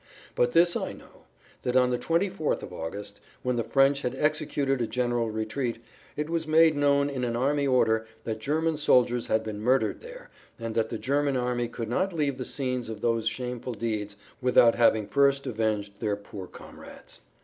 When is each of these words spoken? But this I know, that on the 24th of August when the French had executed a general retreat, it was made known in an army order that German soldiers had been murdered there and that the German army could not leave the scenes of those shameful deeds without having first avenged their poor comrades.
But 0.33 0.53
this 0.53 0.75
I 0.75 0.93
know, 0.93 1.27
that 1.61 1.75
on 1.75 1.91
the 1.91 1.99
24th 1.99 2.63
of 2.63 2.73
August 2.73 3.19
when 3.43 3.55
the 3.55 3.63
French 3.63 4.01
had 4.01 4.15
executed 4.15 4.81
a 4.81 4.87
general 4.87 5.29
retreat, 5.29 5.77
it 6.17 6.27
was 6.27 6.47
made 6.47 6.75
known 6.75 7.07
in 7.07 7.23
an 7.23 7.35
army 7.35 7.67
order 7.67 8.07
that 8.23 8.39
German 8.39 8.77
soldiers 8.77 9.27
had 9.27 9.43
been 9.43 9.61
murdered 9.61 9.99
there 9.99 10.31
and 10.57 10.73
that 10.73 10.89
the 10.89 10.97
German 10.97 11.37
army 11.37 11.67
could 11.67 11.87
not 11.87 12.13
leave 12.13 12.39
the 12.39 12.45
scenes 12.45 12.89
of 12.89 13.01
those 13.01 13.27
shameful 13.27 13.75
deeds 13.75 14.17
without 14.41 14.73
having 14.73 15.05
first 15.07 15.45
avenged 15.45 15.99
their 15.99 16.15
poor 16.15 16.47
comrades. 16.47 17.19